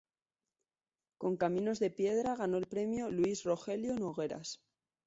[1.19, 4.59] Con "Caminos de piedra" ganó el Premio Luis Rogelio Nogueras.